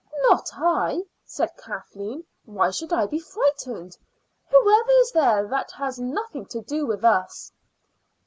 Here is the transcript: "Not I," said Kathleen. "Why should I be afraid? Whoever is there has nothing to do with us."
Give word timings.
"Not 0.29 0.49
I," 0.55 1.03
said 1.25 1.55
Kathleen. 1.57 2.25
"Why 2.45 2.71
should 2.71 2.91
I 2.91 3.05
be 3.05 3.19
afraid? 3.19 3.95
Whoever 4.49 4.91
is 5.01 5.11
there 5.11 5.47
has 5.77 5.99
nothing 5.99 6.47
to 6.47 6.61
do 6.63 6.87
with 6.87 7.05
us." 7.05 7.51